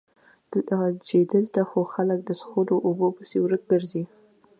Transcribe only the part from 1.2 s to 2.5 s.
دلته خو خلک د